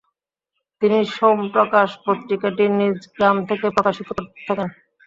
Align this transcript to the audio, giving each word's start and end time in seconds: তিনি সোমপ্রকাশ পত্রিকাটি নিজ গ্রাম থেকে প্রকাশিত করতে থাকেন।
তিনি 0.81 0.99
সোমপ্রকাশ 1.11 1.89
পত্রিকাটি 2.05 2.65
নিজ 2.79 2.97
গ্রাম 3.15 3.37
থেকে 3.49 3.65
প্রকাশিত 3.75 4.07
করতে 4.09 4.39
থাকেন। 4.47 4.69